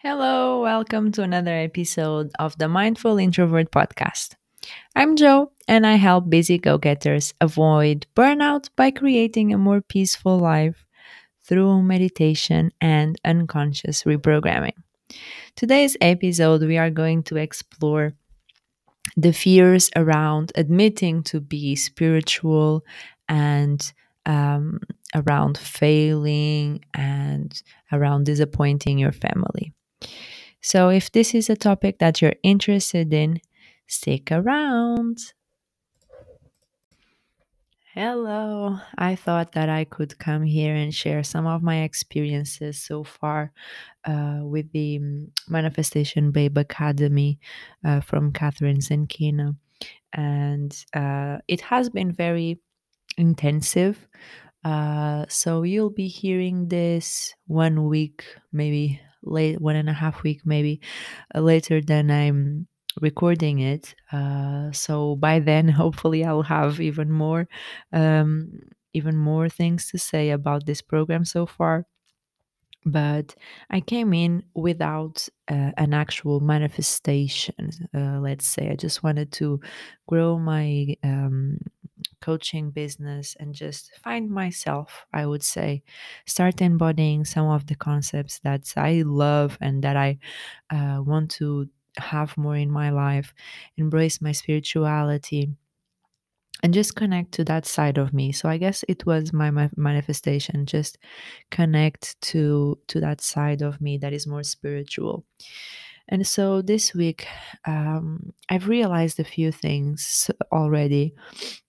Hello, 0.00 0.62
welcome 0.62 1.10
to 1.10 1.22
another 1.22 1.52
episode 1.52 2.30
of 2.38 2.56
the 2.56 2.68
Mindful 2.68 3.18
Introvert 3.18 3.72
podcast. 3.72 4.36
I'm 4.94 5.16
Joe, 5.16 5.50
and 5.66 5.84
I 5.84 5.94
help 5.96 6.30
busy 6.30 6.56
go 6.56 6.78
getters 6.78 7.34
avoid 7.40 8.06
burnout 8.14 8.68
by 8.76 8.92
creating 8.92 9.52
a 9.52 9.58
more 9.58 9.80
peaceful 9.80 10.38
life 10.38 10.86
through 11.42 11.82
meditation 11.82 12.70
and 12.80 13.18
unconscious 13.24 14.04
reprogramming. 14.04 14.78
Today's 15.56 15.96
episode, 16.00 16.62
we 16.62 16.78
are 16.78 16.90
going 16.90 17.24
to 17.24 17.36
explore 17.36 18.12
the 19.16 19.32
fears 19.32 19.90
around 19.96 20.52
admitting 20.54 21.24
to 21.24 21.40
be 21.40 21.74
spiritual 21.74 22.84
and 23.28 23.92
um, 24.26 24.78
around 25.16 25.58
failing 25.58 26.84
and 26.94 27.60
around 27.90 28.26
disappointing 28.26 28.96
your 28.98 29.10
family. 29.10 29.74
So, 30.60 30.88
if 30.88 31.10
this 31.12 31.34
is 31.34 31.48
a 31.48 31.56
topic 31.56 31.98
that 31.98 32.20
you're 32.20 32.36
interested 32.42 33.12
in, 33.12 33.40
stick 33.86 34.30
around. 34.30 35.18
Hello, 37.94 38.78
I 38.96 39.16
thought 39.16 39.52
that 39.52 39.68
I 39.68 39.84
could 39.84 40.18
come 40.18 40.44
here 40.44 40.74
and 40.74 40.94
share 40.94 41.24
some 41.24 41.46
of 41.46 41.62
my 41.64 41.82
experiences 41.82 42.80
so 42.80 43.02
far 43.02 43.50
uh, 44.04 44.40
with 44.42 44.70
the 44.70 45.00
mm, 45.00 45.30
Manifestation 45.48 46.30
Babe 46.30 46.58
Academy 46.58 47.40
uh, 47.84 48.00
from 48.00 48.32
Kathrin 48.32 48.78
Zenkina. 48.78 49.56
And 50.12 50.72
uh, 50.94 51.38
it 51.48 51.60
has 51.62 51.90
been 51.90 52.12
very 52.12 52.60
intensive. 53.16 54.06
Uh, 54.62 55.24
so 55.28 55.62
you'll 55.62 55.90
be 55.90 56.08
hearing 56.08 56.68
this 56.68 57.34
one 57.46 57.88
week, 57.88 58.24
maybe 58.52 59.00
late, 59.22 59.60
one 59.60 59.76
and 59.76 59.88
a 59.88 59.92
half 59.92 60.22
week, 60.22 60.42
maybe 60.44 60.80
uh, 61.34 61.40
later 61.40 61.80
than 61.80 62.10
I'm 62.10 62.68
recording 63.00 63.60
it. 63.60 63.94
Uh, 64.12 64.72
so 64.72 65.16
by 65.16 65.40
then, 65.40 65.68
hopefully, 65.82 66.24
I'll 66.24 66.42
have 66.42 66.80
even 66.80 67.10
more, 67.10 67.48
um, 67.92 68.60
even 68.94 69.16
more 69.16 69.48
things 69.48 69.90
to 69.90 69.98
say 69.98 70.30
about 70.30 70.66
this 70.66 70.82
program 70.82 71.24
so 71.24 71.46
far 71.46 71.86
but 72.84 73.34
I 73.70 73.80
came 73.80 74.14
in 74.14 74.44
without 74.54 75.28
uh, 75.50 75.72
an 75.76 75.92
actual 75.92 76.40
manifestation. 76.40 77.70
Uh, 77.94 78.20
let's 78.20 78.46
say 78.46 78.70
I 78.70 78.76
just 78.76 79.02
wanted 79.02 79.32
to 79.32 79.60
grow 80.06 80.38
my 80.38 80.96
um, 81.02 81.58
coaching 82.20 82.70
business 82.70 83.36
and 83.38 83.54
just 83.54 83.92
find 84.02 84.30
myself. 84.30 85.06
I 85.12 85.26
would 85.26 85.42
say 85.42 85.82
start 86.26 86.60
embodying 86.60 87.24
some 87.24 87.48
of 87.48 87.66
the 87.66 87.74
concepts 87.74 88.40
that 88.40 88.72
I 88.76 89.02
love 89.04 89.58
and 89.60 89.82
that 89.84 89.96
I 89.96 90.18
uh, 90.70 91.02
want 91.02 91.30
to 91.32 91.68
have 91.98 92.36
more 92.36 92.56
in 92.56 92.70
my 92.70 92.90
life. 92.90 93.34
Embrace 93.76 94.20
my 94.20 94.32
spirituality 94.32 95.50
and 96.62 96.74
just 96.74 96.96
connect 96.96 97.32
to 97.32 97.44
that 97.44 97.66
side 97.66 97.98
of 97.98 98.12
me 98.12 98.32
so 98.32 98.48
i 98.48 98.56
guess 98.56 98.84
it 98.88 99.04
was 99.06 99.32
my, 99.32 99.68
manifestation 99.76 100.66
just 100.66 100.98
connect 101.50 102.20
to 102.20 102.78
to 102.86 103.00
that 103.00 103.20
side 103.20 103.62
of 103.62 103.80
me 103.80 103.96
that 103.98 104.12
is 104.12 104.26
more 104.26 104.42
spiritual 104.42 105.24
and 106.08 106.26
so 106.26 106.62
this 106.62 106.94
week 106.94 107.26
um, 107.66 108.32
i've 108.48 108.68
realized 108.68 109.20
a 109.20 109.24
few 109.24 109.52
things 109.52 110.30
already 110.52 111.14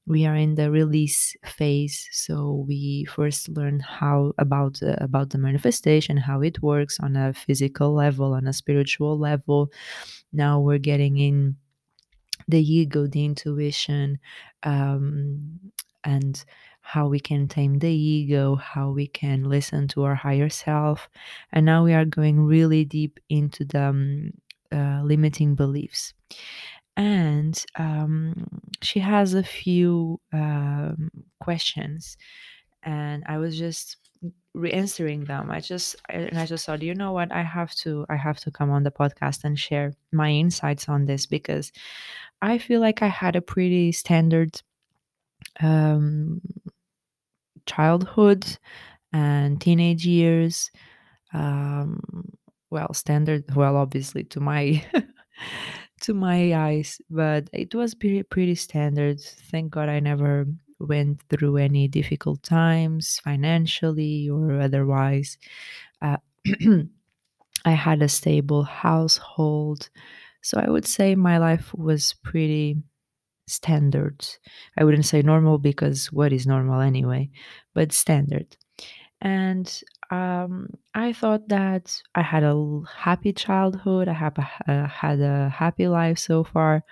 we 0.09 0.25
are 0.25 0.35
in 0.35 0.55
the 0.55 0.69
release 0.69 1.35
phase 1.45 2.09
so 2.11 2.65
we 2.67 3.05
first 3.05 3.47
learn 3.49 3.79
how 3.79 4.33
about 4.37 4.81
uh, 4.83 4.95
about 4.97 5.29
the 5.29 5.37
manifestation 5.37 6.17
how 6.17 6.41
it 6.41 6.61
works 6.61 6.99
on 6.99 7.15
a 7.15 7.31
physical 7.31 7.93
level 7.93 8.33
on 8.33 8.47
a 8.47 8.53
spiritual 8.53 9.17
level 9.17 9.71
now 10.33 10.59
we're 10.59 10.77
getting 10.77 11.17
in 11.17 11.55
the 12.49 12.61
ego, 12.61 13.07
the 13.07 13.23
intuition, 13.25 14.19
um, 14.63 15.59
and 16.03 16.43
how 16.81 17.07
we 17.07 17.19
can 17.19 17.47
tame 17.47 17.77
the 17.77 17.91
ego, 17.91 18.55
how 18.55 18.89
we 18.89 19.07
can 19.07 19.43
listen 19.43 19.87
to 19.89 20.03
our 20.03 20.15
higher 20.15 20.49
self. 20.49 21.07
And 21.51 21.65
now 21.65 21.83
we 21.83 21.93
are 21.93 22.05
going 22.05 22.39
really 22.39 22.83
deep 22.85 23.19
into 23.29 23.63
the 23.65 23.83
um, 23.83 24.31
uh, 24.71 25.01
limiting 25.03 25.55
beliefs. 25.55 26.13
And 26.99 27.65
um, 27.77 28.45
she 28.81 28.99
has 28.99 29.33
a 29.33 29.43
few 29.43 30.19
um, 30.33 31.09
questions, 31.39 32.17
and 32.83 33.23
I 33.25 33.37
was 33.37 33.57
just 33.57 33.95
re-answering 34.53 35.23
them. 35.25 35.49
I 35.49 35.61
just 35.61 35.95
and 36.09 36.37
i 36.37 36.45
just 36.45 36.65
thought 36.65 36.81
you 36.81 36.93
know 36.93 37.13
what? 37.13 37.31
I 37.31 37.43
have 37.43 37.73
to 37.75 38.05
i 38.09 38.15
have 38.17 38.39
to 38.41 38.51
come 38.51 38.69
on 38.69 38.83
the 38.83 38.91
podcast 38.91 39.43
and 39.45 39.57
share 39.57 39.93
my 40.11 40.29
insights 40.29 40.89
on 40.89 41.05
this 41.05 41.25
because 41.25 41.71
i 42.41 42.57
feel 42.57 42.81
like 42.81 43.01
i 43.01 43.07
had 43.07 43.35
a 43.35 43.41
pretty 43.41 43.91
standard 43.91 44.61
um 45.61 46.41
childhood 47.65 48.57
and 49.13 49.61
teenage 49.61 50.05
years. 50.05 50.71
Um 51.33 52.01
well 52.71 52.93
standard 52.93 53.55
well 53.55 53.77
obviously 53.77 54.23
to 54.25 54.39
my 54.39 54.83
to 55.99 56.13
my 56.13 56.53
eyes 56.53 57.01
but 57.09 57.49
it 57.53 57.73
was 57.75 57.93
pretty 57.93 58.23
pretty 58.23 58.55
standard 58.55 59.19
thank 59.19 59.71
god 59.71 59.89
i 59.89 59.99
never 59.99 60.45
went 60.79 61.21
through 61.29 61.57
any 61.57 61.87
difficult 61.87 62.41
times 62.41 63.19
financially 63.23 64.29
or 64.29 64.59
otherwise. 64.59 65.37
Uh, 66.01 66.17
I 67.65 67.71
had 67.71 68.01
a 68.01 68.07
stable 68.07 68.63
household. 68.63 69.89
So 70.41 70.59
I 70.59 70.69
would 70.69 70.85
say 70.85 71.15
my 71.15 71.37
life 71.37 71.73
was 71.73 72.15
pretty 72.23 72.77
standard. 73.47 74.25
I 74.77 74.83
wouldn't 74.85 75.05
say 75.05 75.21
normal 75.21 75.57
because 75.57 76.11
what 76.11 76.31
is 76.31 76.47
normal 76.47 76.79
anyway, 76.79 77.29
but 77.73 77.91
standard. 77.91 78.55
And 79.21 79.81
um, 80.09 80.69
I 80.93 81.13
thought 81.13 81.47
that 81.49 82.01
I 82.15 82.21
had 82.21 82.43
a 82.43 82.81
happy 82.95 83.33
childhood. 83.33 84.07
I 84.07 84.13
have 84.13 84.37
a, 84.37 84.71
uh, 84.71 84.87
had 84.87 85.19
a 85.19 85.49
happy 85.49 85.87
life 85.87 86.17
so 86.17 86.43
far. 86.43 86.83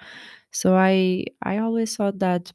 So 0.51 0.75
I 0.75 1.25
I 1.43 1.57
always 1.57 1.95
thought 1.95 2.19
that 2.19 2.51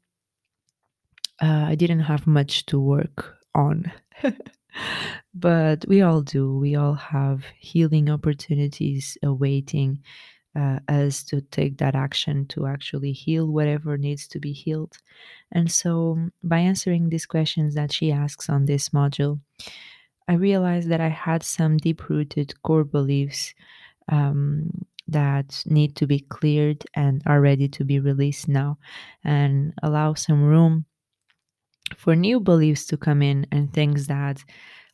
uh, 1.43 1.67
I 1.69 1.75
didn't 1.75 2.01
have 2.01 2.27
much 2.27 2.67
to 2.67 2.79
work 2.79 3.37
on. 3.55 3.91
but 5.35 5.85
we 5.89 6.03
all 6.03 6.23
do. 6.23 6.59
We 6.59 6.77
all 6.77 6.95
have 6.95 7.45
healing 7.59 8.09
opportunities 8.09 9.19
awaiting 9.23 10.03
uh, 10.55 10.79
us 10.89 11.25
to 11.25 11.41
take 11.41 11.79
that 11.79 11.95
action 11.95 12.47
to 12.47 12.67
actually 12.67 13.13
heal 13.13 13.47
whatever 13.47 13.97
needs 13.97 14.29
to 14.29 14.39
be 14.39 14.53
healed. 14.53 14.99
And 15.51 15.71
so, 15.71 16.29
by 16.43 16.59
answering 16.59 17.09
these 17.09 17.27
questions 17.27 17.75
that 17.75 17.93
she 17.93 18.13
asks 18.13 18.49
on 18.49 18.67
this 18.67 18.91
module, 18.91 19.41
I 20.29 20.35
realized 20.35 20.89
that 20.91 21.01
I 21.01 21.09
had 21.09 21.43
some 21.43 21.77
deep 21.77 22.09
rooted 22.09 22.55
core 22.63 22.85
beliefs 22.85 23.55
um, 24.11 24.71
that 25.09 25.63
need 25.67 25.97
to 25.97 26.07
be 26.07 26.21
cleared 26.21 26.85
and 26.95 27.23
are 27.27 27.41
ready 27.41 27.69
to 27.69 27.85
be 27.85 27.99
released 28.01 28.49
now 28.49 28.79
and 29.25 29.75
allow 29.83 30.15
some 30.15 30.43
room 30.43 30.87
for 31.97 32.17
new 32.17 32.41
beliefs 32.41 32.87
to 32.87 32.97
come 32.97 33.23
in 33.23 33.47
and 33.53 33.73
things 33.73 34.07
that 34.07 34.43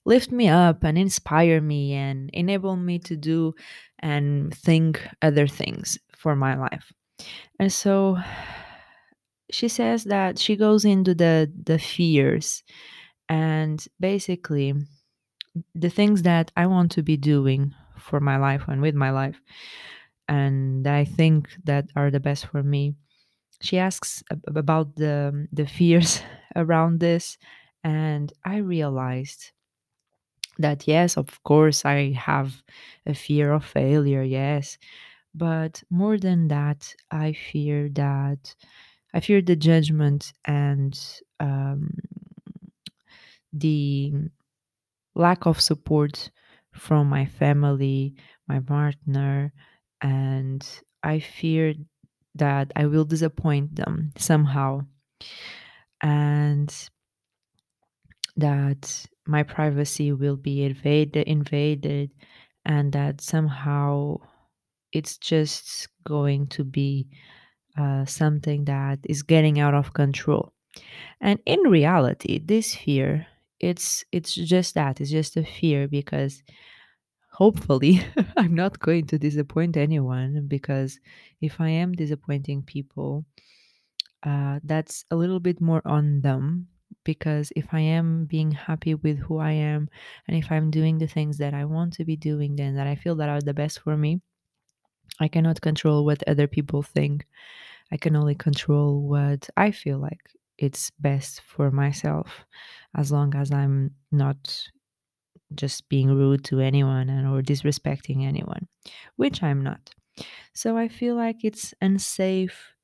lift 0.05 0.33
me 0.33 0.49
up 0.49 0.84
and 0.84 0.97
inspire 0.97 1.61
me 1.61 1.93
and 1.93 2.31
enable 2.33 2.77
me 2.77 2.99
to 2.99 3.17
do 3.17 3.55
and 3.99 4.55
think 4.55 5.06
other 5.22 5.47
things 5.47 5.99
for 6.17 6.34
my 6.34 6.56
life. 6.56 6.93
And 7.61 7.72
so 7.72 8.19
she 9.50 9.69
says 9.69 10.05
that 10.05 10.38
she 10.38 10.56
goes 10.56 10.84
into 10.84 11.15
the 11.15 11.50
the 11.65 11.78
fears 11.78 12.62
and 13.28 13.84
basically 14.00 14.75
the 15.75 15.91
things 15.91 16.23
that 16.23 16.53
I 16.57 16.67
want 16.67 16.91
to 16.93 17.03
be 17.03 17.17
doing 17.17 17.75
for 17.99 18.21
my 18.21 18.37
life 18.37 18.65
and 18.69 18.81
with 18.83 18.95
my 18.95 19.11
life 19.11 19.41
and 20.29 20.87
I 20.87 21.05
think 21.05 21.50
that 21.65 21.87
are 21.97 22.11
the 22.11 22.21
best 22.21 22.47
for 22.47 22.62
me. 22.62 22.95
She 23.62 23.79
asks 23.79 24.23
about 24.49 24.97
the 24.97 25.49
the 25.53 25.67
fears 25.67 26.23
around 26.56 27.00
this 27.00 27.39
and 27.85 28.33
i 28.45 28.56
realized 28.59 29.53
that 30.59 30.87
yes 30.89 31.17
of 31.17 31.43
course 31.45 31.85
i 31.85 32.12
have 32.12 32.62
a 33.06 33.15
fear 33.15 33.53
of 33.53 33.65
failure 33.65 34.23
yes 34.23 34.79
but 35.35 35.83
more 35.91 36.19
than 36.19 36.49
that 36.49 36.94
i 37.11 37.33
fear 37.33 37.89
that 37.91 38.55
i 39.15 39.21
fear 39.21 39.43
the 39.43 39.56
judgment 39.56 40.33
and 40.47 41.21
um, 41.41 41.99
the 43.53 44.12
lack 45.19 45.47
of 45.47 45.61
support 45.61 46.31
from 46.73 47.09
my 47.09 47.26
family 47.26 48.15
my 48.49 48.61
partner 48.61 49.53
and 50.00 50.81
i 51.03 51.19
fear 51.20 51.75
that 52.35 52.73
I 52.76 52.87
will 52.87 53.05
disappoint 53.05 53.76
them 53.76 54.12
somehow 54.17 54.82
and 56.03 56.73
that 58.37 59.06
my 59.26 59.43
privacy 59.43 60.12
will 60.12 60.37
be 60.37 60.62
invaded 60.65 61.26
invaded 61.26 62.11
and 62.65 62.93
that 62.93 63.20
somehow 63.20 64.19
it's 64.93 65.19
just 65.19 65.88
going 66.06 66.47
to 66.49 66.65
be 66.65 67.09
uh, 67.79 68.05
something 68.05 68.65
that 68.67 69.00
is 69.05 69.23
getting 69.23 69.61
out 69.61 69.75
of 69.75 69.93
control. 69.93 70.53
And 71.20 71.41
in 71.47 71.61
reality, 71.61 72.38
this 72.38 72.75
fear, 72.75 73.26
it's 73.60 74.05
it's 74.12 74.34
just 74.34 74.75
that. 74.75 75.00
It's 75.00 75.10
just 75.10 75.37
a 75.37 75.44
fear 75.44 75.88
because 75.88 76.43
hopefully 77.32 78.00
I'm 78.37 78.55
not 78.55 78.78
going 78.81 79.06
to 79.08 79.19
disappoint 79.19 79.76
anyone 79.76 80.46
because 80.49 81.00
if 81.40 81.60
I 81.60 81.70
am 81.70 81.93
disappointing 81.93 82.62
people, 82.62 83.25
uh, 84.22 84.60
that's 84.64 85.05
a 85.10 85.16
little 85.16 85.40
bit 85.40 85.60
more 85.60 85.82
on 85.84 86.20
them 86.20 86.69
because 87.05 87.52
if 87.56 87.72
I 87.72 87.81
am 87.81 88.26
being 88.26 88.50
happy 88.50 88.94
with 88.94 89.19
who 89.19 89.38
I 89.38 89.52
am 89.52 89.88
and 90.26 90.37
if 90.37 90.50
I'm 90.50 90.70
doing 90.70 90.99
the 90.99 91.06
things 91.06 91.38
that 91.38 91.55
I 91.55 91.64
want 91.64 91.94
to 91.94 92.05
be 92.05 92.16
doing, 92.16 92.56
then 92.56 92.75
that 92.76 92.87
I 92.87 92.96
feel 92.96 93.14
that 93.16 93.28
are 93.28 93.40
the 93.40 93.55
best 93.55 93.81
for 93.81 93.96
me, 93.96 94.20
I 95.20 95.28
cannot 95.28 95.60
control 95.60 96.05
what 96.05 96.22
other 96.28 96.46
people 96.46 96.82
think. 96.82 97.26
I 97.93 97.96
can 97.96 98.16
only 98.16 98.34
control 98.34 99.02
what 99.08 99.49
I 99.56 99.70
feel 99.70 99.99
like 99.99 100.20
it's 100.58 100.90
best 100.99 101.40
for 101.43 101.70
myself 101.70 102.44
as 102.96 103.12
long 103.12 103.34
as 103.34 103.52
I'm 103.52 103.94
not 104.12 104.69
just 105.55 105.88
being 105.88 106.08
rude 106.08 106.44
to 106.44 106.60
anyone 106.60 107.08
and 107.08 107.26
or 107.26 107.43
disrespecting 107.43 108.25
anyone, 108.26 108.69
which 109.16 109.43
I'm 109.43 109.62
not. 109.62 109.90
So 110.55 110.76
I 110.76 110.88
feel 110.88 111.16
like 111.16 111.44
it's 111.44 111.75
unsafe 111.81 112.75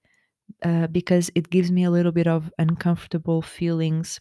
uh, 0.65 0.87
because 0.89 1.31
it 1.35 1.51
gives 1.51 1.73
me 1.73 1.85
a 1.85 1.91
little 1.91 2.13
bit 2.13 2.27
of 2.27 2.53
uncomfortable 2.59 3.43
feelings 3.43 4.21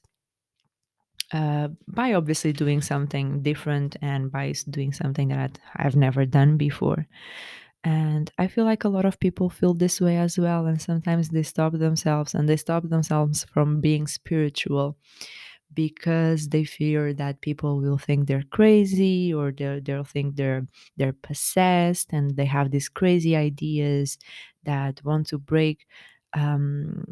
uh, 1.32 1.70
by 1.88 2.14
obviously 2.14 2.54
doing 2.54 2.82
something 2.82 3.42
different 3.42 3.96
and 4.02 4.32
by 4.32 4.54
doing 4.70 4.94
something 4.94 5.30
that 5.30 5.60
I've 5.76 5.96
never 5.96 6.26
done 6.26 6.58
before. 6.58 7.08
And 7.84 8.32
I 8.38 8.48
feel 8.48 8.64
like 8.64 8.86
a 8.86 8.90
lot 8.90 9.04
of 9.06 9.20
people 9.20 9.50
feel 9.50 9.74
this 9.74 10.00
way 10.00 10.18
as 10.18 10.38
well. 10.38 10.66
And 10.66 10.82
sometimes 10.82 11.30
they 11.30 11.44
stop 11.44 11.74
themselves 11.74 12.34
and 12.34 12.48
they 12.48 12.56
stop 12.58 12.84
themselves 12.88 13.44
from 13.46 13.82
being 13.82 14.08
spiritual 14.08 14.98
because 15.74 16.50
they 16.50 16.64
fear 16.64 17.14
that 17.14 17.42
people 17.42 17.80
will 17.82 17.98
think 17.98 18.28
they're 18.28 18.44
crazy 18.52 19.34
or 19.34 19.52
they'll, 19.52 19.82
they'll 19.82 20.04
think 20.04 20.36
they're 20.36 20.68
they're 20.98 21.14
possessed 21.14 22.14
and 22.14 22.36
they 22.38 22.46
have 22.46 22.72
these 22.72 22.90
crazy 22.90 23.36
ideas 23.36 24.18
that 24.64 25.04
want 25.04 25.28
to 25.28 25.38
break 25.38 25.86
um, 26.34 27.04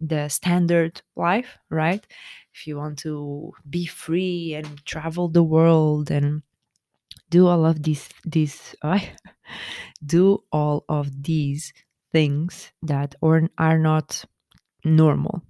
the 0.00 0.28
standard 0.28 1.02
life 1.16 1.58
right 1.70 2.06
if 2.54 2.66
you 2.66 2.76
want 2.76 2.98
to 2.98 3.52
be 3.68 3.86
free 3.86 4.54
and 4.54 4.84
travel 4.86 5.28
the 5.28 5.42
world 5.42 6.10
and 6.10 6.42
do 7.30 7.46
all 7.46 7.64
of 7.66 7.82
these 7.82 8.08
these 8.24 8.74
do 10.06 10.42
all 10.52 10.84
of 10.88 11.22
these 11.22 11.72
things 12.12 12.72
that 12.82 13.14
or 13.20 13.48
are 13.58 13.78
not 13.78 14.24
normal 14.84 15.42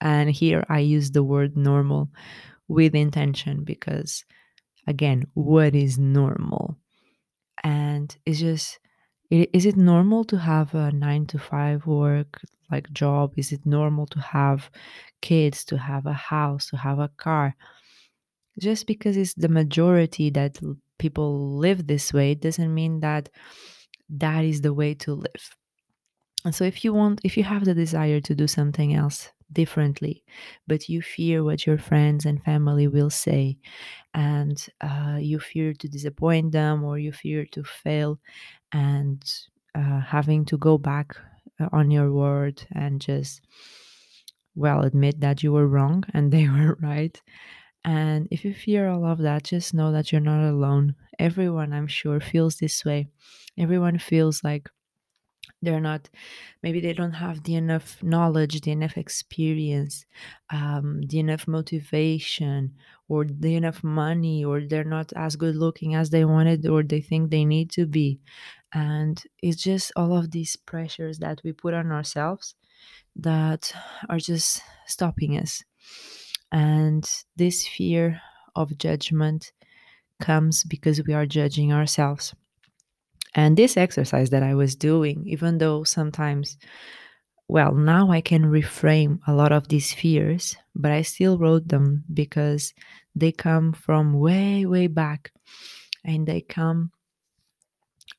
and 0.00 0.30
here 0.30 0.64
I 0.68 0.80
use 0.80 1.10
the 1.10 1.22
word 1.22 1.56
normal 1.56 2.10
with 2.68 2.94
intention 2.94 3.64
because, 3.64 4.24
again, 4.86 5.26
what 5.34 5.74
is 5.74 5.98
normal? 5.98 6.78
And 7.62 8.16
it's 8.24 8.40
just, 8.40 8.78
is 9.30 9.66
it 9.66 9.76
normal 9.76 10.24
to 10.24 10.38
have 10.38 10.74
a 10.74 10.90
nine 10.90 11.26
to 11.26 11.38
five 11.38 11.86
work 11.86 12.40
like 12.70 12.90
job? 12.92 13.34
Is 13.36 13.52
it 13.52 13.66
normal 13.66 14.06
to 14.06 14.20
have 14.20 14.70
kids, 15.20 15.64
to 15.66 15.76
have 15.76 16.06
a 16.06 16.14
house, 16.14 16.68
to 16.70 16.78
have 16.78 16.98
a 16.98 17.10
car? 17.16 17.54
Just 18.58 18.86
because 18.86 19.16
it's 19.16 19.34
the 19.34 19.48
majority 19.48 20.30
that 20.30 20.58
people 21.00 21.58
live 21.58 21.88
this 21.88 22.12
way 22.14 22.32
it 22.32 22.42
doesn't 22.42 22.74
mean 22.74 23.00
that 23.00 23.30
that 24.08 24.44
is 24.44 24.62
the 24.62 24.74
way 24.74 24.94
to 24.94 25.14
live. 25.14 25.56
And 26.44 26.54
so 26.54 26.64
if 26.64 26.84
you 26.84 26.94
want, 26.94 27.20
if 27.22 27.36
you 27.36 27.44
have 27.44 27.64
the 27.64 27.74
desire 27.74 28.20
to 28.22 28.34
do 28.34 28.46
something 28.46 28.94
else 28.94 29.30
differently, 29.52 30.24
but 30.66 30.88
you 30.88 31.02
fear 31.02 31.44
what 31.44 31.66
your 31.66 31.76
friends 31.78 32.24
and 32.24 32.42
family 32.42 32.88
will 32.88 33.10
say, 33.10 33.58
and 34.14 34.66
uh, 34.80 35.18
you 35.20 35.38
fear 35.40 35.74
to 35.74 35.88
disappoint 35.88 36.52
them 36.52 36.84
or 36.84 36.98
you 36.98 37.12
fear 37.12 37.44
to 37.52 37.64
fail 37.64 38.18
and 38.72 39.22
uh, 39.74 40.00
having 40.00 40.44
to 40.46 40.58
go 40.58 40.78
back 40.78 41.16
uh, 41.60 41.68
on 41.72 41.90
your 41.90 42.12
word 42.12 42.66
and 42.72 43.00
just, 43.00 43.42
well, 44.54 44.82
admit 44.82 45.20
that 45.20 45.42
you 45.42 45.52
were 45.52 45.66
wrong 45.66 46.04
and 46.14 46.32
they 46.32 46.48
were 46.48 46.76
right. 46.80 47.20
And 47.84 48.28
if 48.30 48.44
you 48.44 48.54
fear 48.54 48.88
all 48.88 49.04
of 49.06 49.18
that, 49.18 49.44
just 49.44 49.74
know 49.74 49.92
that 49.92 50.12
you're 50.12 50.20
not 50.20 50.48
alone. 50.48 50.96
Everyone, 51.18 51.72
I'm 51.72 51.86
sure, 51.86 52.20
feels 52.20 52.56
this 52.56 52.84
way. 52.84 53.08
Everyone 53.58 53.98
feels 53.98 54.44
like 54.44 54.68
they're 55.62 55.80
not 55.80 56.08
maybe 56.62 56.80
they 56.80 56.92
don't 56.92 57.12
have 57.12 57.42
the 57.44 57.54
enough 57.54 58.02
knowledge 58.02 58.60
the 58.62 58.70
enough 58.70 58.96
experience 58.96 60.06
um, 60.50 61.02
the 61.02 61.18
enough 61.18 61.46
motivation 61.48 62.74
or 63.08 63.24
the 63.24 63.54
enough 63.56 63.82
money 63.82 64.44
or 64.44 64.62
they're 64.62 64.84
not 64.84 65.12
as 65.14 65.36
good 65.36 65.56
looking 65.56 65.94
as 65.94 66.10
they 66.10 66.24
wanted 66.24 66.66
or 66.66 66.82
they 66.82 67.00
think 67.00 67.30
they 67.30 67.44
need 67.44 67.70
to 67.70 67.86
be 67.86 68.20
and 68.72 69.24
it's 69.42 69.62
just 69.62 69.92
all 69.96 70.16
of 70.16 70.30
these 70.30 70.56
pressures 70.56 71.18
that 71.18 71.40
we 71.44 71.52
put 71.52 71.74
on 71.74 71.90
ourselves 71.90 72.54
that 73.16 73.72
are 74.08 74.18
just 74.18 74.62
stopping 74.86 75.36
us 75.38 75.64
and 76.52 77.08
this 77.36 77.66
fear 77.66 78.20
of 78.54 78.76
judgment 78.78 79.52
comes 80.20 80.64
because 80.64 81.02
we 81.06 81.14
are 81.14 81.26
judging 81.26 81.72
ourselves 81.72 82.34
and 83.34 83.56
this 83.56 83.76
exercise 83.76 84.30
that 84.30 84.42
I 84.42 84.54
was 84.54 84.74
doing, 84.74 85.24
even 85.26 85.58
though 85.58 85.84
sometimes, 85.84 86.58
well, 87.48 87.72
now 87.72 88.10
I 88.10 88.20
can 88.20 88.44
reframe 88.44 89.20
a 89.26 89.34
lot 89.34 89.52
of 89.52 89.68
these 89.68 89.92
fears, 89.92 90.56
but 90.74 90.90
I 90.90 91.02
still 91.02 91.38
wrote 91.38 91.68
them 91.68 92.04
because 92.12 92.74
they 93.14 93.32
come 93.32 93.72
from 93.72 94.14
way, 94.14 94.66
way 94.66 94.86
back. 94.88 95.32
And 96.04 96.26
they 96.26 96.40
come 96.40 96.92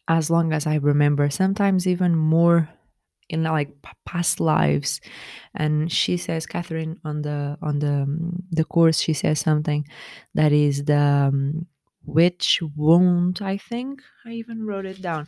as 0.08 0.30
long 0.30 0.54
as 0.54 0.68
I 0.68 0.76
remember, 0.76 1.30
sometimes 1.30 1.88
even 1.88 2.16
more 2.16 2.70
in 3.32 3.44
like 3.44 3.72
past 4.06 4.40
lives. 4.40 5.02
And 5.56 5.92
she 5.92 6.18
says 6.18 6.46
Kathrin 6.46 6.98
on 7.04 7.22
the 7.22 7.58
on 7.62 7.80
the 7.80 8.04
um, 8.04 8.44
the 8.52 8.64
course 8.66 9.00
she 9.00 9.14
says 9.14 9.40
something 9.40 9.88
that 10.36 10.52
is 10.52 10.86
the 10.86 11.30
um, 11.32 11.66
witch 12.06 12.62
wound 12.76 13.40
i 13.42 13.58
think. 13.58 14.02
I 14.26 14.32
even 14.32 14.66
wrote 14.66 14.86
it 14.86 15.02
down. 15.02 15.28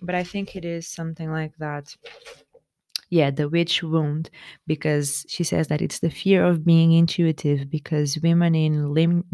But 0.00 0.14
i 0.14 0.24
think 0.24 0.56
it 0.56 0.64
is 0.64 0.86
something 0.86 1.30
like 1.30 1.56
that. 1.58 1.96
Yeah 3.10 3.30
the 3.30 3.48
witch 3.48 3.82
wound 3.82 4.30
because 4.66 5.26
she 5.28 5.42
says 5.42 5.66
that 5.68 5.82
it's 5.82 5.98
the 5.98 6.10
fear 6.10 6.44
of 6.46 6.64
being 6.64 6.92
intuitive 6.92 7.68
because 7.68 8.18
women 8.22 8.54
in 8.54 8.94
lim- 8.94 9.24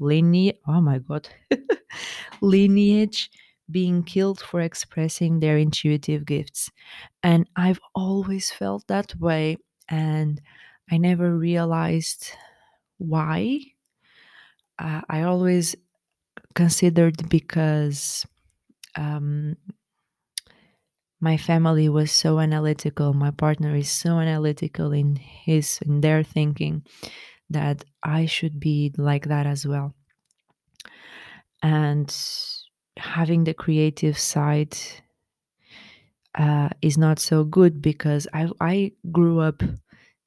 lineage 0.00 0.56
oh 0.66 0.80
my 0.80 0.98
god 0.98 1.28
lineage 2.40 3.30
being 3.72 4.02
killed 4.02 4.40
for 4.40 4.60
expressing 4.60 5.40
their 5.40 5.58
intuitive 5.58 6.24
gifts. 6.26 6.70
And 7.22 7.48
i've 7.56 7.80
always 7.94 8.50
felt 8.50 8.86
that 8.88 9.14
way 9.16 9.56
and 9.88 10.40
i 10.90 10.98
never 10.98 11.36
realized 11.36 12.32
why. 12.98 13.60
Uh, 14.78 15.02
i 15.08 15.22
always 15.22 15.76
considered 16.54 17.28
because 17.30 18.26
um, 18.96 19.56
my 21.20 21.36
family 21.36 21.88
was 21.88 22.10
so 22.12 22.38
analytical 22.40 23.12
my 23.14 23.30
partner 23.30 23.74
is 23.76 23.90
so 23.90 24.18
analytical 24.18 24.92
in 24.92 25.16
his 25.16 25.78
in 25.86 26.00
their 26.00 26.22
thinking 26.22 26.84
that 27.50 27.84
i 28.02 28.26
should 28.26 28.60
be 28.60 28.92
like 28.98 29.26
that 29.28 29.46
as 29.46 29.66
well. 29.66 29.94
And 31.62 32.10
having 32.96 33.44
the 33.44 33.54
creative 33.54 34.18
side 34.18 34.76
uh, 36.38 36.68
is 36.82 36.96
not 36.96 37.18
so 37.18 37.44
good 37.44 37.82
because 37.82 38.26
I, 38.32 38.48
I 38.60 38.92
grew 39.10 39.40
up 39.40 39.62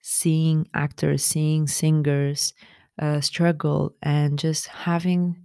seeing 0.01 0.67
actors, 0.73 1.23
seeing 1.23 1.67
singers 1.67 2.53
uh, 3.01 3.21
struggle, 3.21 3.95
and 4.01 4.37
just 4.37 4.67
having 4.67 5.43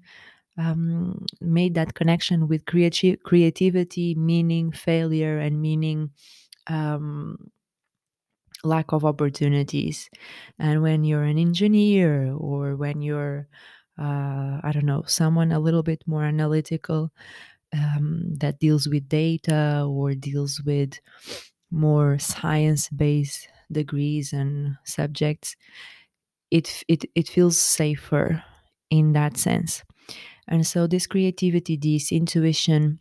um, 0.58 1.26
made 1.40 1.74
that 1.74 1.94
connection 1.94 2.48
with 2.48 2.64
creati- 2.66 3.22
creativity, 3.22 4.14
meaning 4.16 4.72
failure, 4.72 5.38
and 5.38 5.62
meaning 5.62 6.10
um, 6.68 7.50
lack 8.64 8.92
of 8.92 9.04
opportunities. 9.04 10.10
And 10.58 10.82
when 10.82 11.04
you're 11.04 11.22
an 11.24 11.38
engineer 11.38 12.32
or 12.34 12.76
when 12.76 13.02
you're, 13.02 13.48
uh, 13.98 14.60
I 14.62 14.70
don't 14.72 14.86
know, 14.86 15.04
someone 15.06 15.52
a 15.52 15.60
little 15.60 15.82
bit 15.82 16.02
more 16.06 16.24
analytical 16.24 17.12
um, 17.74 18.34
that 18.36 18.60
deals 18.60 18.88
with 18.88 19.08
data 19.08 19.86
or 19.88 20.14
deals 20.14 20.62
with 20.64 21.00
more 21.70 22.18
science 22.18 22.88
based 22.90 23.48
degrees 23.72 24.32
and 24.32 24.76
subjects, 24.84 25.56
it, 26.50 26.82
it, 26.88 27.04
it 27.14 27.28
feels 27.28 27.58
safer 27.58 28.42
in 28.90 29.12
that 29.12 29.36
sense. 29.36 29.84
And 30.48 30.66
so, 30.66 30.86
this 30.86 31.06
creativity, 31.06 31.76
this 31.76 32.12
intuition, 32.12 33.00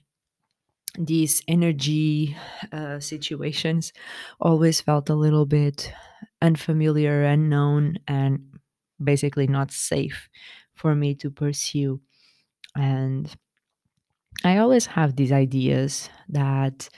these 0.98 1.44
energy 1.48 2.36
uh, 2.72 3.00
situations 3.00 3.94
always 4.40 4.82
felt 4.82 5.10
a 5.10 5.16
little 5.16 5.46
bit 5.46 5.92
unfamiliar, 6.42 7.24
unknown, 7.24 7.98
and 8.08 8.60
basically 9.04 9.48
not 9.48 9.72
safe 9.72 10.28
for 10.78 10.96
me 10.96 11.16
to 11.16 11.30
pursue. 11.30 12.00
And 12.76 13.30
I 14.44 14.58
always 14.58 14.86
have 14.86 15.16
these 15.16 15.32
ideas 15.32 16.10
that 16.30 16.90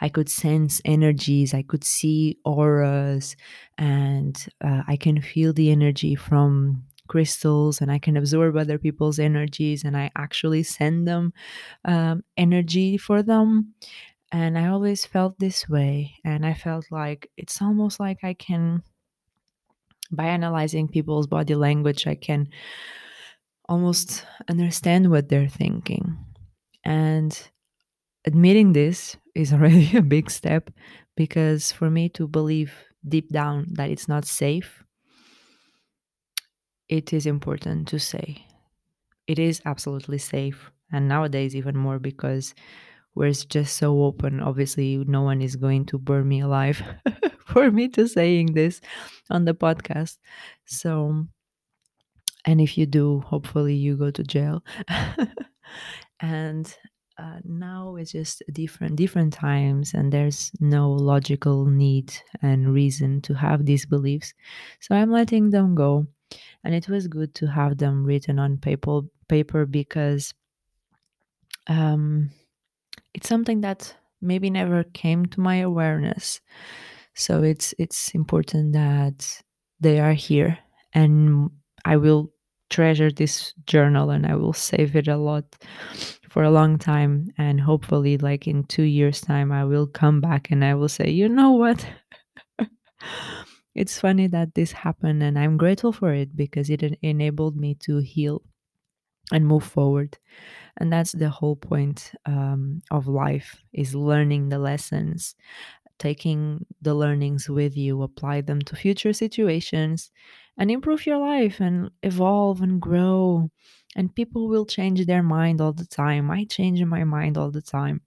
I 0.00 0.08
could 0.08 0.28
sense 0.28 0.80
energies, 0.84 1.54
I 1.54 1.62
could 1.62 1.84
see 1.84 2.38
auras, 2.44 3.36
and 3.78 4.36
uh, 4.62 4.82
I 4.86 4.96
can 4.96 5.20
feel 5.20 5.52
the 5.52 5.70
energy 5.70 6.14
from 6.14 6.84
crystals, 7.08 7.80
and 7.80 7.90
I 7.90 7.98
can 7.98 8.16
absorb 8.16 8.56
other 8.56 8.78
people's 8.78 9.18
energies, 9.18 9.84
and 9.84 9.96
I 9.96 10.10
actually 10.16 10.62
send 10.64 11.06
them 11.06 11.32
um, 11.84 12.24
energy 12.36 12.98
for 12.98 13.22
them. 13.22 13.74
And 14.32 14.58
I 14.58 14.68
always 14.68 15.06
felt 15.06 15.38
this 15.38 15.68
way, 15.68 16.16
and 16.24 16.44
I 16.44 16.54
felt 16.54 16.86
like 16.90 17.30
it's 17.36 17.62
almost 17.62 18.00
like 18.00 18.18
I 18.22 18.34
can, 18.34 18.82
by 20.10 20.24
analyzing 20.24 20.88
people's 20.88 21.26
body 21.26 21.54
language, 21.54 22.06
I 22.06 22.16
can 22.16 22.48
almost 23.68 24.24
understand 24.48 25.10
what 25.10 25.28
they're 25.28 25.48
thinking. 25.48 26.18
And 26.84 27.38
admitting 28.24 28.72
this 28.72 29.16
is 29.34 29.52
already 29.52 29.96
a 29.96 30.02
big 30.02 30.30
step 30.30 30.70
because 31.16 31.72
for 31.72 31.90
me 31.90 32.08
to 32.10 32.28
believe 32.28 32.72
deep 33.06 33.30
down 33.30 33.66
that 33.72 33.90
it's 33.90 34.08
not 34.08 34.24
safe, 34.24 34.84
it 36.88 37.12
is 37.12 37.26
important 37.26 37.88
to 37.88 37.98
say 37.98 38.46
it 39.26 39.38
is 39.38 39.60
absolutely 39.64 40.18
safe. 40.18 40.70
And 40.92 41.08
nowadays, 41.08 41.56
even 41.56 41.76
more 41.76 41.98
because 41.98 42.54
we're 43.14 43.32
just 43.32 43.76
so 43.76 44.02
open. 44.04 44.40
Obviously, 44.40 44.98
no 45.06 45.22
one 45.22 45.42
is 45.42 45.56
going 45.56 45.86
to 45.86 45.98
burn 45.98 46.28
me 46.28 46.40
alive 46.40 46.82
for 47.46 47.70
me 47.70 47.88
to 47.88 48.06
saying 48.06 48.54
this 48.54 48.80
on 49.30 49.44
the 49.44 49.54
podcast. 49.54 50.18
So, 50.66 51.26
and 52.46 52.60
if 52.60 52.78
you 52.78 52.86
do, 52.86 53.20
hopefully 53.20 53.74
you 53.74 53.96
go 53.96 54.10
to 54.10 54.22
jail. 54.22 54.64
and 56.20 56.74
uh, 57.18 57.38
now 57.44 57.96
it's 57.96 58.12
just 58.12 58.42
different 58.52 58.96
different 58.96 59.32
times 59.32 59.94
and 59.94 60.12
there's 60.12 60.52
no 60.60 60.90
logical 60.90 61.64
need 61.64 62.12
and 62.42 62.72
reason 62.72 63.20
to 63.22 63.34
have 63.34 63.64
these 63.64 63.86
beliefs. 63.86 64.34
So 64.80 64.94
i'm 64.94 65.10
letting 65.10 65.50
them 65.50 65.74
go. 65.74 66.06
And 66.64 66.74
it 66.74 66.88
was 66.88 67.06
good 67.06 67.34
to 67.36 67.46
have 67.46 67.78
them 67.78 68.04
written 68.04 68.38
on 68.38 68.58
paper 68.58 69.02
paper 69.28 69.64
because 69.64 70.34
um, 71.68 72.30
it's 73.14 73.28
something 73.28 73.60
that 73.62 73.94
maybe 74.20 74.50
never 74.50 74.84
came 74.84 75.26
to 75.26 75.40
my 75.40 75.56
awareness. 75.56 76.40
So 77.14 77.42
it's 77.42 77.74
it's 77.78 78.10
important 78.14 78.72
that 78.72 79.42
they 79.80 80.00
are 80.00 80.14
here 80.14 80.58
and 80.94 81.50
i 81.84 81.96
will 81.96 82.32
treasure 82.70 83.10
this 83.10 83.54
journal 83.66 84.10
and 84.10 84.26
i 84.26 84.34
will 84.34 84.52
save 84.52 84.96
it 84.96 85.08
a 85.08 85.16
lot 85.16 85.44
for 86.28 86.42
a 86.42 86.50
long 86.50 86.78
time. 86.78 87.28
And 87.38 87.60
hopefully 87.60 88.18
like 88.18 88.46
in 88.46 88.64
2 88.64 88.82
years 88.82 89.20
time 89.22 89.52
I 89.52 89.64
will 89.64 89.86
come 89.86 90.20
back 90.20 90.50
and 90.50 90.64
I 90.64 90.74
will 90.74 90.88
say 90.88 91.10
you 91.10 91.28
know 91.28 91.52
what? 91.52 91.86
It's 93.74 94.00
funny 94.00 94.26
that 94.28 94.54
this 94.54 94.72
happened 94.72 95.22
and 95.22 95.38
I'm 95.38 95.56
grateful 95.58 95.92
for 95.92 96.12
it 96.14 96.34
because 96.34 96.70
it 96.70 96.82
enabled 97.02 97.56
me 97.56 97.74
to 97.86 97.98
heal 97.98 98.42
and 99.32 99.46
move 99.46 99.64
forward. 99.64 100.18
And 100.78 100.92
that's 100.92 101.12
the 101.12 101.30
whole 101.30 101.56
point 101.56 102.12
um, 102.26 102.82
of 102.90 103.08
life 103.08 103.62
is 103.72 103.94
learning 103.94 104.50
the 104.50 104.58
lessons 104.60 105.36
taking 105.98 106.66
the 106.82 106.94
learnings 106.94 107.48
with 107.48 107.76
you 107.76 108.02
apply 108.02 108.40
them 108.40 108.60
to 108.60 108.76
future 108.76 109.12
situations 109.12 110.10
and 110.58 110.70
improve 110.70 111.06
your 111.06 111.18
life 111.18 111.60
and 111.60 111.90
evolve 112.02 112.62
and 112.62 112.80
grow 112.80 113.50
and 113.96 114.14
people 114.14 114.46
will 114.46 114.66
change 114.66 115.04
their 115.06 115.22
mind 115.22 115.60
all 115.60 115.72
the 115.72 115.86
time. 115.86 116.30
I 116.30 116.44
change 116.44 116.84
my 116.84 117.02
mind 117.04 117.38
all 117.38 117.50
the 117.50 117.62
time. 117.62 118.02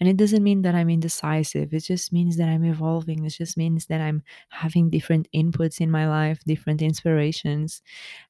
And 0.00 0.08
it 0.08 0.16
doesn't 0.16 0.42
mean 0.42 0.62
that 0.62 0.74
I'm 0.74 0.88
indecisive. 0.88 1.74
It 1.74 1.80
just 1.80 2.12
means 2.12 2.36
that 2.36 2.48
I'm 2.48 2.64
evolving. 2.64 3.24
It 3.26 3.30
just 3.30 3.56
means 3.56 3.86
that 3.86 4.00
I'm 4.00 4.22
having 4.48 4.88
different 4.88 5.28
inputs 5.34 5.80
in 5.80 5.90
my 5.90 6.08
life, 6.08 6.40
different 6.46 6.80
inspirations. 6.80 7.82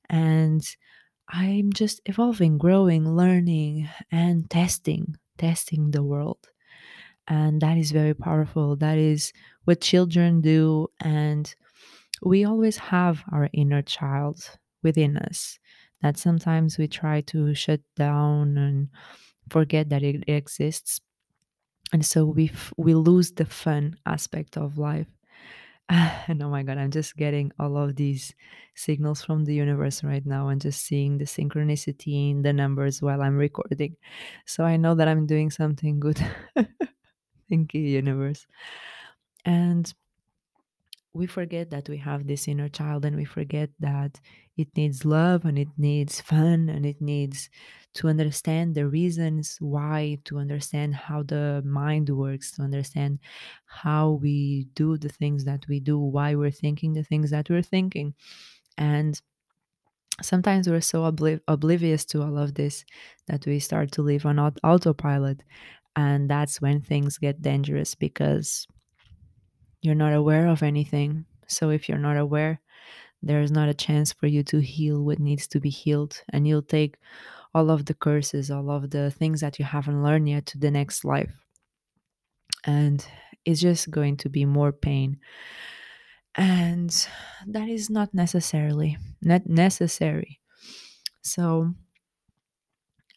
And 0.08 0.64
I'm 1.28 1.72
just 1.72 2.00
evolving, 2.06 2.58
growing, 2.58 3.14
learning, 3.14 3.88
and 4.11 4.49
testing, 4.50 5.16
testing 5.38 5.90
the 5.90 6.02
world. 6.02 6.49
And 7.28 7.61
that 7.61 7.76
is 7.76 7.92
very 7.92 8.14
powerful. 8.14 8.75
That 8.76 8.99
is 8.99 9.32
what 9.64 9.80
children 9.80 10.40
do. 10.40 10.88
And 11.00 11.54
we 12.22 12.44
always 12.44 12.76
have 12.78 13.24
our 13.32 13.48
inner 13.52 13.82
child 13.82 14.58
within 14.82 15.16
us 15.16 15.58
that 16.02 16.18
sometimes 16.18 16.78
we 16.78 16.88
try 16.88 17.20
to 17.22 17.54
shut 17.54 17.80
down 17.96 18.56
and 18.58 18.88
forget 19.50 19.88
that 19.90 20.02
it 20.02 20.24
exists. 20.28 21.00
And 21.92 22.04
so 22.04 22.24
we 22.24 22.48
f- 22.50 22.72
we 22.76 22.94
lose 22.94 23.32
the 23.32 23.44
fun 23.44 23.96
aspect 24.06 24.56
of 24.56 24.78
life. 24.78 25.08
And 26.28 26.42
oh 26.42 26.48
my 26.50 26.62
god 26.62 26.78
i'm 26.78 26.90
just 26.90 27.16
getting 27.16 27.52
all 27.58 27.76
of 27.76 27.96
these 27.96 28.34
signals 28.74 29.22
from 29.22 29.44
the 29.44 29.54
universe 29.54 30.04
right 30.04 30.24
now 30.24 30.48
and 30.48 30.60
just 30.60 30.84
seeing 30.84 31.18
the 31.18 31.24
synchronicity 31.26 32.30
in 32.30 32.42
the 32.42 32.52
numbers 32.52 33.02
while 33.02 33.22
i'm 33.22 33.36
recording. 33.36 33.96
So 34.46 34.64
i 34.64 34.76
know 34.76 34.94
that 34.94 35.08
i'm 35.08 35.26
doing 35.26 35.50
something 35.50 36.00
good. 36.00 36.20
Thank 37.50 37.74
you 37.74 37.80
universe. 37.82 38.46
And 39.44 39.92
we 41.14 41.26
forget 41.26 41.71
that 41.71 41.88
we 41.88 41.99
have 41.99 42.26
this 42.26 42.49
inner 42.49 42.69
child 42.69 43.04
and 43.04 43.16
we 43.16 43.25
forget 43.25 43.71
that 43.81 44.21
it 44.57 44.69
needs 44.76 45.04
love 45.04 45.45
and 45.45 45.59
it 45.59 45.69
needs 45.76 46.21
fun 46.21 46.69
and 46.69 46.87
it 46.87 47.00
needs 47.00 47.50
to 47.95 48.09
understand 48.09 48.75
the 48.75 48.88
reasons 48.88 49.59
why, 49.61 50.19
to 50.25 50.38
understand 50.38 50.95
how 50.95 51.23
the 51.23 51.62
mind 51.66 52.09
works, 52.09 52.52
to 52.52 52.62
understand 52.62 53.19
how 53.66 54.12
we 54.12 54.69
do 54.75 54.97
the 54.97 55.11
things 55.11 55.45
that 55.45 55.66
we 55.69 55.81
do, 55.81 55.99
why 55.99 56.35
we're 56.35 56.50
thinking 56.50 56.95
the 56.95 57.04
things 57.04 57.31
that 57.31 57.50
we're 57.50 57.62
thinking. 57.62 58.14
And 58.78 59.21
sometimes 60.23 60.69
we're 60.69 60.81
so 60.81 61.02
obliv- 61.11 61.40
oblivious 61.49 62.04
to 62.07 62.23
all 62.23 62.38
of 62.38 62.54
this 62.54 62.85
that 63.26 63.47
we 63.47 63.59
start 63.59 63.92
to 63.92 64.02
live 64.02 64.26
on 64.26 64.38
aut- 64.38 64.61
autopilot. 64.64 65.42
And 65.97 66.31
that's 66.31 66.61
when 66.61 66.81
things 66.81 67.19
get 67.19 67.42
dangerous 67.42 67.95
because 67.95 68.66
you're 69.82 69.94
not 69.94 70.14
aware 70.14 70.46
of 70.46 70.62
anything. 70.62 71.26
So 71.46 71.70
if 71.70 71.88
you're 71.88 71.98
not 71.98 72.16
aware, 72.16 72.60
there 73.22 73.42
is 73.42 73.50
not 73.50 73.68
a 73.68 73.74
chance 73.74 74.12
for 74.12 74.26
you 74.26 74.42
to 74.44 74.60
heal 74.60 75.02
what 75.02 75.18
needs 75.18 75.46
to 75.48 75.60
be 75.60 75.70
healed. 75.70 76.22
And 76.30 76.46
you'll 76.46 76.62
take 76.62 76.96
all 77.54 77.70
of 77.70 77.84
the 77.84 77.94
curses, 77.94 78.50
all 78.50 78.70
of 78.70 78.90
the 78.90 79.10
things 79.10 79.40
that 79.40 79.58
you 79.58 79.64
haven't 79.64 80.02
learned 80.02 80.28
yet 80.28 80.46
to 80.46 80.58
the 80.58 80.70
next 80.70 81.04
life. 81.04 81.34
And 82.64 83.04
it's 83.44 83.60
just 83.60 83.90
going 83.90 84.16
to 84.18 84.28
be 84.28 84.44
more 84.44 84.72
pain. 84.72 85.18
And 86.34 86.90
that 87.46 87.68
is 87.68 87.90
not 87.90 88.14
necessarily 88.14 88.96
not 89.20 89.46
necessary. 89.46 90.40
So 91.22 91.74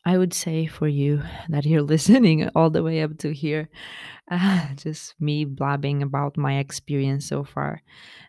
I 0.05 0.17
would 0.17 0.33
say 0.33 0.67
for 0.67 0.87
you 0.87 1.23
that 1.49 1.65
you're 1.65 1.81
listening 1.93 2.49
all 2.55 2.69
the 2.69 2.83
way 2.83 3.01
up 3.01 3.17
to 3.19 3.33
here, 3.33 3.69
uh, 4.29 4.73
just 4.75 5.19
me 5.19 5.45
blabbing 5.45 6.03
about 6.03 6.37
my 6.37 6.57
experience 6.57 7.27
so 7.27 7.43
far 7.43 7.81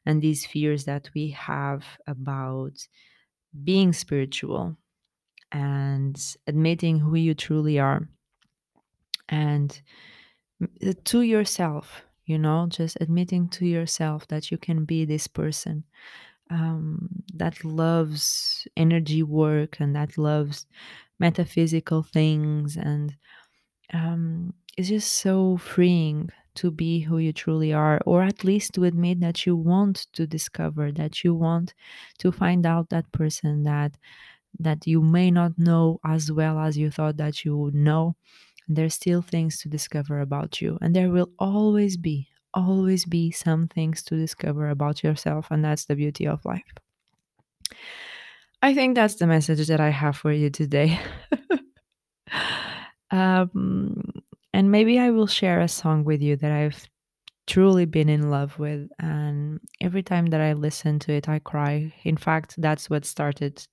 and 0.05 0.23
these 0.23 0.47
fears 0.47 0.85
that 0.85 1.11
we 1.15 1.31
have 1.31 1.85
about 2.07 2.73
being 3.65 3.93
spiritual 3.93 4.77
and 5.53 6.37
admitting 6.47 6.99
who 6.99 7.15
you 7.15 7.35
truly 7.35 7.79
are 7.79 8.09
and 9.29 9.81
uh, 10.63 10.93
to 11.05 11.23
yourself, 11.23 12.03
you 12.25 12.39
know, 12.39 12.67
just 12.69 12.97
admitting 13.01 13.49
to 13.49 13.67
yourself 13.67 14.27
that 14.29 14.51
you 14.51 14.59
can 14.59 14.85
be 14.85 15.05
this 15.05 15.27
person 15.27 15.85
um, 16.51 17.09
that 17.35 17.65
loves 17.65 18.67
energy 18.77 19.23
work 19.23 19.79
and 19.81 19.95
that 19.97 20.17
loves 20.17 20.67
metaphysical 21.19 22.03
things 22.03 22.77
and 22.77 23.17
um, 23.93 24.55
it's 24.77 24.89
just 24.89 25.13
so 25.15 25.57
freeing 25.57 26.31
to 26.55 26.71
be 26.71 27.01
who 27.01 27.19
you 27.19 27.33
truly 27.33 27.73
are 27.73 28.01
or 28.07 28.23
at 28.23 28.45
least 28.45 28.73
to 28.75 28.85
admit 28.85 29.21
that 29.21 29.45
you 29.47 29.55
want 29.57 30.07
to 30.13 30.27
discover 30.27 30.91
that 30.93 31.23
you 31.23 31.35
want 31.35 31.75
to 32.19 32.33
find 32.33 32.65
out 32.67 32.89
that 32.89 33.11
person 33.13 33.65
that 33.65 33.97
that 34.59 34.87
you 34.87 35.03
may 35.03 35.31
not 35.31 35.59
know 35.59 36.01
as 36.05 36.33
well 36.33 36.59
as 36.59 36.79
you 36.79 36.91
thought 36.91 37.17
that 37.19 37.45
you 37.45 37.57
would 37.57 37.75
know. 37.75 38.17
There's 38.69 38.95
still 38.95 39.23
things 39.23 39.59
to 39.61 39.69
discover 39.69 40.21
about 40.21 40.61
you 40.63 40.79
and 40.83 40.95
there 40.97 41.11
will 41.11 41.31
always 41.39 41.97
be 41.97 42.29
always 42.55 43.05
be 43.07 43.31
some 43.31 43.69
things 43.69 44.03
to 44.05 44.17
discover 44.17 44.69
about 44.71 45.03
yourself 45.05 45.49
and 45.51 45.65
that's 45.65 45.87
the 45.87 45.97
beauty 45.97 46.27
of 46.27 46.45
life 46.45 46.65
I 48.63 48.75
think 48.75 48.95
that's 48.95 49.17
the 49.17 49.27
message 49.27 49.67
that 49.69 49.81
I 49.81 49.91
have 49.91 50.17
for 50.17 50.33
you 50.33 50.51
today. 50.51 50.99
um, 53.11 54.03
and 54.53 54.71
maybe 54.71 54.99
I 54.99 55.11
will 55.11 55.27
share 55.27 55.61
a 55.61 55.69
song 55.69 56.05
with 56.05 56.23
you 56.23 56.37
that 56.37 56.51
I've 56.51 56.89
truly 57.47 57.85
been 57.85 58.09
in 58.09 58.31
love 58.31 58.59
with. 58.59 58.89
And 58.99 59.61
every 59.81 60.03
time 60.03 60.27
that 60.27 60.41
I 60.41 60.55
listen 60.55 60.99
to 61.01 61.13
it, 61.13 61.29
I 61.29 61.39
cry. 61.39 61.93
In 62.05 62.17
fact, 62.17 62.55
that's 62.59 62.91
what 62.91 63.05
started 63.05 63.65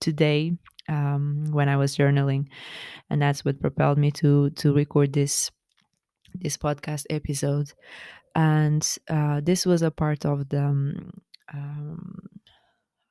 today 0.00 0.56
um, 0.88 1.46
when 1.50 1.68
I 1.68 1.76
was 1.76 1.96
journaling, 1.96 2.48
and 3.10 3.20
that's 3.20 3.44
what 3.44 3.60
propelled 3.60 3.98
me 3.98 4.10
to 4.12 4.50
to 4.50 4.72
record 4.72 5.12
this 5.12 5.50
this 6.34 6.56
podcast 6.56 7.04
episode. 7.10 7.72
And 8.34 8.86
uh, 9.08 9.40
this 9.42 9.66
was 9.66 9.82
a 9.82 9.90
part 9.90 10.24
of 10.24 10.48
the 10.48 10.64
um, 11.52 12.18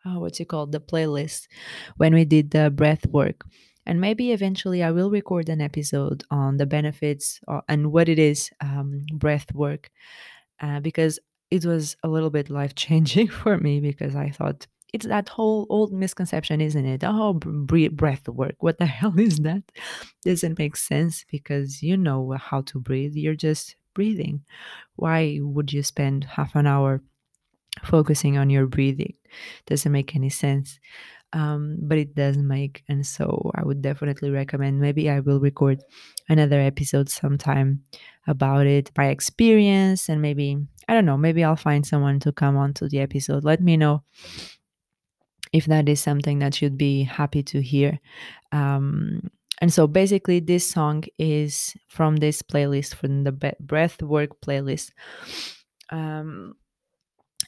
oh, 0.08 0.20
what's 0.20 0.40
it 0.40 0.46
called 0.46 0.72
the 0.72 0.80
playlist 0.80 1.48
when 1.98 2.14
we 2.14 2.26
did 2.26 2.52
the 2.52 2.70
breath 2.70 3.06
work. 3.08 3.44
And 3.86 4.02
maybe 4.02 4.34
eventually 4.34 4.84
I 4.84 4.92
will 4.92 5.10
record 5.10 5.48
an 5.48 5.62
episode 5.62 6.24
on 6.30 6.58
the 6.58 6.66
benefits 6.66 7.40
or, 7.48 7.64
and 7.70 7.92
what 7.94 8.10
it 8.10 8.20
is 8.20 8.50
um, 8.60 9.06
breath 9.14 9.54
work 9.54 9.90
uh, 10.60 10.82
because 10.82 11.20
it 11.52 11.66
was 11.66 11.96
a 12.04 12.10
little 12.10 12.30
bit 12.30 12.50
life 12.50 12.76
changing 12.76 13.28
for 13.42 13.58
me 13.58 13.80
because 13.80 14.16
I 14.16 14.30
thought 14.32 14.68
it's 14.94 15.06
that 15.06 15.30
whole 15.30 15.68
old 15.70 15.92
misconception, 15.94 16.62
isn't 16.62 16.86
it? 16.86 17.04
Oh, 17.06 17.34
breath 17.34 18.28
work. 18.28 18.56
What 18.60 18.78
the 18.78 18.86
hell 19.00 19.18
is 19.20 19.38
that? 19.40 19.64
Doesn't 20.26 20.60
make 20.60 20.76
sense 20.76 21.26
because 21.30 21.82
you 21.84 21.98
know 21.98 22.36
how 22.38 22.62
to 22.62 22.80
breathe. 22.80 23.14
You're 23.16 23.36
just 23.36 23.76
breathing. 23.94 24.44
Why 24.96 25.40
would 25.42 25.74
you 25.74 25.84
spend 25.84 26.24
half 26.26 26.56
an 26.56 26.68
hour 26.68 27.02
focusing 27.84 28.38
on 28.38 28.50
your 28.50 28.68
breathing? 28.68 29.14
Doesn't 29.66 29.92
make 29.92 30.16
any 30.16 30.30
sense. 30.30 30.80
Um, 31.34 31.78
but 31.82 31.98
it 31.98 32.16
does 32.16 32.38
make, 32.38 32.84
and 32.88 33.06
so 33.06 33.52
I 33.54 33.66
would 33.66 33.82
definitely 33.82 34.30
recommend. 34.30 34.80
Maybe 34.80 35.10
I 35.10 35.20
will 35.20 35.42
record 35.42 35.84
another 36.30 36.60
episode 36.62 37.10
sometime 37.10 37.84
about 38.28 38.66
it, 38.66 38.92
my 38.98 39.08
experience, 39.08 40.08
and 40.08 40.22
maybe 40.22 40.58
I 40.88 40.94
don't 40.94 41.06
know. 41.06 41.18
Maybe 41.18 41.44
I'll 41.44 41.58
find 41.58 41.86
someone 41.86 42.22
to 42.22 42.32
come 42.32 42.56
on 42.56 42.74
to 42.76 42.88
the 42.88 43.00
episode. 43.00 43.44
Let 43.44 43.62
me 43.62 43.76
know 43.76 44.04
if 45.52 45.66
that 45.66 45.90
is 45.90 46.00
something 46.00 46.40
that 46.40 46.62
you'd 46.62 46.78
be 46.78 47.04
happy 47.04 47.44
to 47.44 47.62
hear. 47.62 48.00
Um, 48.54 49.30
and 49.60 49.74
so 49.74 49.88
basically, 49.88 50.40
this 50.40 50.70
song 50.70 51.04
is 51.18 51.76
from 51.88 52.18
this 52.18 52.42
playlist, 52.42 52.96
from 52.96 53.24
the 53.24 53.56
Breath 53.60 54.02
Work 54.02 54.40
playlist. 54.42 54.92
Um, 55.90 56.54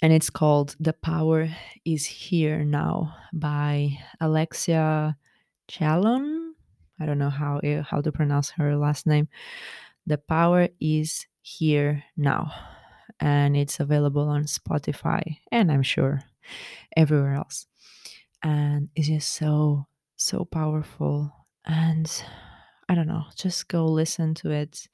and 0.01 0.13
it's 0.13 0.29
called 0.29 0.75
The 0.79 0.93
Power 0.93 1.49
is 1.85 2.05
Here 2.05 2.63
Now 2.63 3.15
by 3.33 3.97
Alexia 4.21 5.17
Chellun. 5.69 6.51
I 6.99 7.05
don't 7.05 7.19
know 7.19 7.29
how, 7.29 7.59
eh, 7.63 7.81
how 7.81 8.01
to 8.01 8.11
pronounce 8.11 8.49
her 8.51 8.75
last 8.75 9.07
name. 9.07 9.27
The 10.05 10.17
Power 10.17 10.69
is 10.79 11.25
Here 11.41 12.03
Now. 12.17 12.51
And 13.19 13.57
it's 13.57 13.79
available 13.79 14.29
on 14.29 14.45
Spotify 14.45 15.37
and 15.51 15.71
I'm 15.71 15.83
sure 15.83 16.23
everywhere 16.95 17.33
else 17.33 17.67
and 18.43 18.89
it's 18.95 19.07
just 19.07 19.33
so 19.33 19.85
so 20.15 20.45
powerful 20.45 21.31
and 21.65 22.23
i 22.87 22.95
don't 22.95 23.07
know 23.07 23.23
just 23.35 23.67
go 23.67 23.85
listen 23.85 24.33
to 24.33 24.49
it 24.51 24.87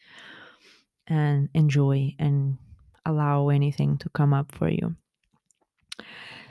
and 1.08 1.50
enjoy 1.54 2.14
and 2.20 2.58
allow 3.06 3.50
anything 3.50 3.98
to 4.00 4.10
come 4.10 4.34
up 4.34 4.54
for 4.54 4.70
you. 4.70 4.96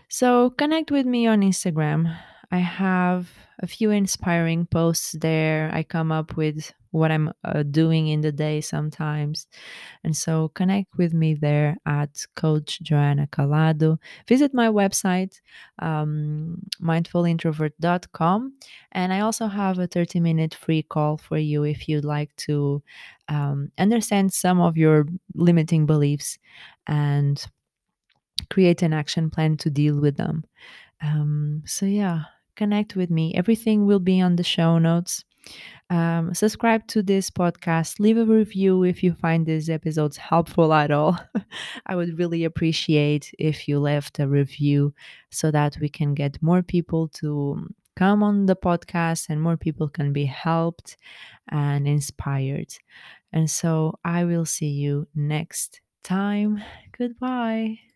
So 0.09 0.51
connect 0.51 0.91
with 0.91 1.07
me 1.07 1.27
on 1.27 1.41
instagram 1.41 2.17
i 2.55 2.59
have 2.59 3.23
a 3.61 3.67
few 3.67 3.91
inspiring 3.91 4.67
posts 4.67 5.13
there 5.21 5.71
i 5.73 5.83
come 5.83 6.11
up 6.11 6.37
with 6.37 6.73
what 6.95 7.11
I'm 7.11 7.33
uh, 7.45 7.65
doing 7.65 8.07
in 8.07 8.21
the 8.21 8.31
day 8.31 8.61
sometimes. 8.61 9.49
And 10.05 10.17
so 10.17 10.49
connect 10.55 10.97
with 10.97 11.13
me 11.13 11.35
there 11.35 11.77
at 11.85 12.25
Coach 12.37 12.81
Joanna 12.83 13.27
Calado. 13.27 13.99
Visit 14.29 14.55
my 14.55 14.69
website, 14.69 15.41
um, 15.81 16.63
mindfulintrovert.com. 16.81 18.55
And 18.93 19.13
I 19.13 19.21
also 19.21 19.49
have 19.49 19.81
a 19.81 19.89
30 19.89 20.21
minute 20.21 20.55
free 20.55 20.85
call 20.85 21.17
for 21.17 21.37
you 21.37 21.65
if 21.65 21.89
you'd 21.89 22.05
like 22.05 22.35
to 22.47 22.81
um, 23.29 23.73
understand 23.77 24.33
some 24.33 24.61
of 24.61 24.77
your 24.77 25.07
limiting 25.35 25.87
beliefs 25.87 26.39
and 26.87 27.45
create 28.51 28.83
an 28.83 28.93
action 28.93 29.31
plan 29.31 29.57
to 29.57 29.69
deal 29.69 30.01
with 30.01 30.17
them. 30.17 30.45
Um, 31.03 31.65
so, 31.67 31.87
yeah, 31.87 32.23
connect 32.57 32.97
with 32.97 33.11
me. 33.11 33.35
Everything 33.35 33.87
will 33.87 34.01
be 34.01 34.21
on 34.21 34.37
the 34.37 34.43
show 34.43 34.79
notes. 34.79 35.25
Um, 35.91 36.35
subscribe 36.35 36.87
to 36.89 37.03
this 37.03 37.31
podcast. 37.31 38.01
Leave 38.01 38.17
a 38.17 38.25
review 38.25 38.85
if 38.85 39.03
you 39.03 39.15
find 39.15 39.47
these 39.47 39.69
episodes 39.69 40.17
helpful 40.17 40.73
at 40.73 40.91
all. 40.91 41.19
I 41.87 41.97
would 41.97 42.19
really 42.19 42.45
appreciate 42.45 43.33
if 43.39 43.69
you 43.69 43.79
left 43.79 44.19
a 44.19 44.27
review 44.27 44.95
so 45.31 45.51
that 45.51 45.77
we 45.81 45.89
can 45.89 46.15
get 46.15 46.43
more 46.43 46.63
people 46.63 47.09
to 47.09 47.69
come 47.97 48.23
on 48.23 48.47
the 48.47 48.57
podcast 48.57 49.29
and 49.29 49.41
more 49.41 49.57
people 49.57 49.89
can 49.89 50.13
be 50.13 50.25
helped 50.25 50.97
and 51.49 51.87
inspired. 51.87 52.75
And 53.33 53.51
so 53.51 53.99
I 54.05 54.25
will 54.25 54.47
see 54.47 54.71
you 54.71 55.07
next 55.15 55.81
time. 56.03 56.63
Goodbye. 56.97 57.94